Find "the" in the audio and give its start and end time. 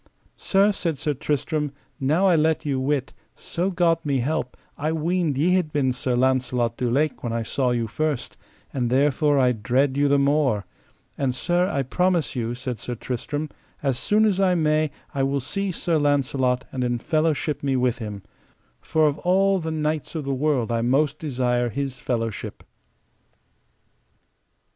10.07-10.17, 19.59-19.69, 20.23-20.33